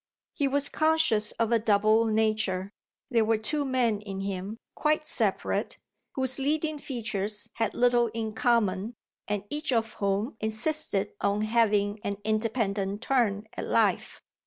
[0.33, 2.71] He was conscious of a double nature;
[3.11, 5.77] there were two men in him, quite separate,
[6.15, 8.95] whose leading features had little in common
[9.27, 14.23] and each of whom insisted on having an independent turn at life.